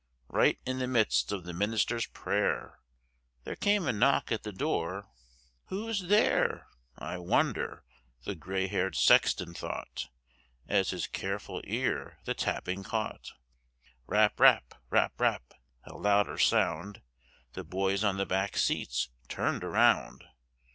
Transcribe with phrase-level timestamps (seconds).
[0.29, 2.79] Right in the midst of the minister's prayer
[3.43, 5.11] There came a knock at the door.
[5.65, 6.65] "Who's there,
[6.97, 7.85] I wonder?"
[8.23, 10.09] the gray haired sexton thought,
[10.67, 13.33] As his careful ear the tapping caught.
[14.07, 15.53] Rap rap, rap rap
[15.83, 17.03] a louder sound,
[17.53, 20.23] The boys on the back seats turned around.